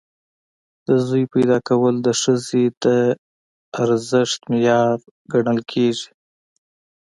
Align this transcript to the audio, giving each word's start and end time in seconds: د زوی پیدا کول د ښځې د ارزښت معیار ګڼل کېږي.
د 0.87 0.89
زوی 1.07 1.23
پیدا 1.33 1.57
کول 1.69 1.95
د 2.01 2.09
ښځې 2.21 2.63
د 2.83 2.85
ارزښت 3.83 4.39
معیار 4.51 4.95
ګڼل 5.33 5.59
کېږي. 5.71 6.07